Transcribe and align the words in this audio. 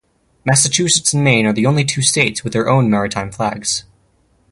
Massachusetts 0.43 1.13
and 1.13 1.23
Maine 1.23 1.45
are 1.45 1.53
the 1.53 1.67
only 1.67 1.83
two 1.85 2.01
states 2.01 2.43
with 2.43 2.53
their 2.53 2.67
own 2.67 2.89
maritime 2.89 3.31
flags. 3.31 3.83